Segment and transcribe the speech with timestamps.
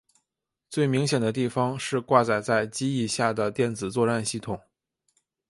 [0.67, 4.59] 最明显的地方是挂载在机翼下的电子作战系统。